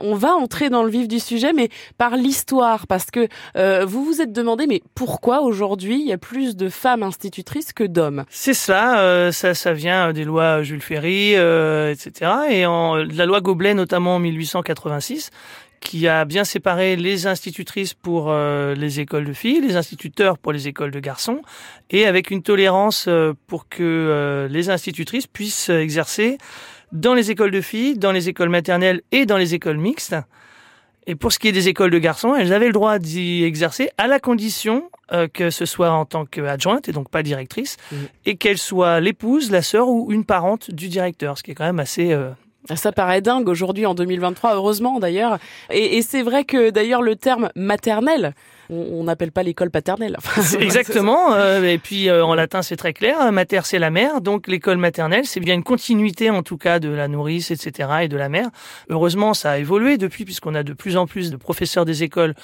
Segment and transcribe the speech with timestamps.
[0.00, 4.04] On va entrer dans le vif du sujet, mais par l'histoire, parce que euh, vous
[4.04, 8.24] vous êtes demandé, mais pourquoi aujourd'hui il y a plus de femmes institutrices que d'hommes?
[8.30, 12.30] C'est ça, euh, ça, ça vient des lois Jules Ferry, euh, etc.
[12.48, 15.30] Et en, la loi Goblet, notamment en 1886,
[15.80, 20.66] qui a bien séparé les institutrices pour les écoles de filles, les instituteurs pour les
[20.66, 21.40] écoles de garçons,
[21.90, 23.08] et avec une tolérance
[23.46, 26.38] pour que les institutrices puissent exercer
[26.92, 30.16] dans les écoles de filles, dans les écoles maternelles et dans les écoles mixtes.
[31.06, 33.88] Et pour ce qui est des écoles de garçons, elles avaient le droit d'y exercer
[33.96, 37.96] à la condition euh, que ce soit en tant qu'adjointe et donc pas directrice, mmh.
[38.26, 41.64] et qu'elle soit l'épouse, la sœur ou une parente du directeur, ce qui est quand
[41.64, 42.30] même assez euh,
[42.74, 45.38] ça paraît dingue aujourd'hui en 2023, heureusement d'ailleurs.
[45.70, 48.34] Et, et c'est vrai que d'ailleurs le terme maternelle
[48.70, 50.16] on n'appelle pas l'école paternelle.
[50.60, 51.32] Exactement.
[51.32, 53.32] Euh, et puis euh, en latin, c'est très clair.
[53.32, 54.20] Mater, c'est la mère.
[54.20, 57.90] Donc l'école maternelle, c'est bien une continuité en tout cas de la nourrice, etc.
[58.02, 58.48] et de la mère.
[58.90, 62.34] Heureusement, ça a évolué depuis puisqu'on a de plus en plus de professeurs des écoles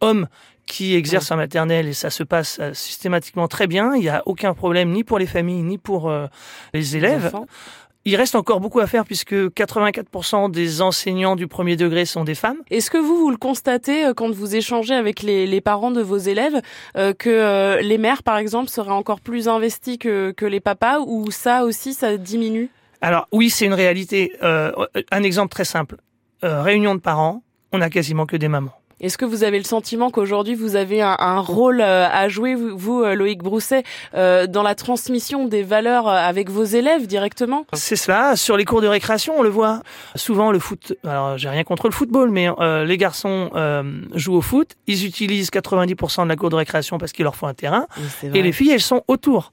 [0.00, 0.26] hommes
[0.66, 3.94] qui exercent en maternelle et ça se passe euh, systématiquement très bien.
[3.94, 6.12] Il n'y a aucun problème ni pour les familles ni pour
[6.74, 7.32] les élèves.
[8.06, 12.34] Il reste encore beaucoup à faire puisque 84% des enseignants du premier degré sont des
[12.34, 12.56] femmes.
[12.70, 16.00] Est-ce que vous, vous le constatez euh, quand vous échangez avec les, les parents de
[16.00, 16.62] vos élèves
[16.96, 21.00] euh, que euh, les mères, par exemple, seraient encore plus investies que, que les papas
[21.00, 22.70] ou ça aussi, ça diminue?
[23.02, 24.32] Alors oui, c'est une réalité.
[24.42, 25.96] un exemple très simple.
[26.42, 28.79] réunion de parents, on a quasiment que des mamans.
[29.00, 33.02] Est-ce que vous avez le sentiment qu'aujourd'hui vous avez un, rôle euh, à jouer, vous,
[33.02, 33.82] euh, Loïc Brousset,
[34.14, 37.64] euh, dans la transmission des valeurs avec vos élèves directement?
[37.72, 38.36] C'est cela.
[38.36, 39.82] Sur les cours de récréation, on le voit.
[40.16, 40.94] Souvent, le foot.
[41.04, 42.48] Alors, j'ai rien contre le football, mais
[42.84, 43.50] les garçons
[44.14, 44.76] jouent au foot.
[44.86, 47.86] Ils utilisent 90% de la cour de récréation parce qu'il leur faut un terrain.
[48.22, 49.52] et les filles, elles sont autour.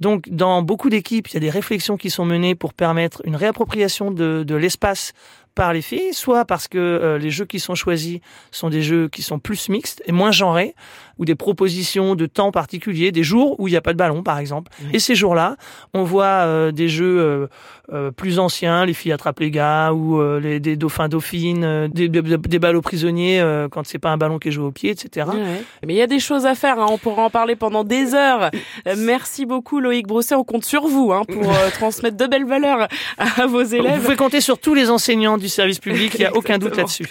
[0.00, 3.36] Donc, dans beaucoup d'équipes, il y a des réflexions qui sont menées pour permettre une
[3.36, 5.12] réappropriation de, de l'espace
[5.54, 9.08] par les filles, soit parce que euh, les jeux qui sont choisis sont des jeux
[9.08, 10.74] qui sont plus mixtes et moins genrés,
[11.18, 14.22] ou des propositions de temps particuliers, des jours où il n'y a pas de ballon
[14.22, 14.72] par exemple.
[14.92, 15.56] Et ces jours-là,
[15.92, 17.48] on voit euh, des jeux
[17.92, 22.58] euh, plus anciens, les filles attrapent les gars, ou les, des dauphins dauphines, des, des,
[22.58, 25.26] ballots prisonniers quand c'est pas un ballon qui est joué au pied, etc.
[25.86, 26.86] Mais il y a des choses à faire, hein.
[26.88, 28.50] on pourra en parler pendant des heures.
[28.96, 31.42] Merci beaucoup Loïc Brosset, on compte sur vous hein, pour
[31.74, 32.88] transmettre de belles valeurs
[33.18, 33.96] à vos élèves.
[33.96, 36.76] Vous pouvez compter sur tous les enseignants du service public, il n'y a aucun doute
[36.76, 37.06] là-dessus.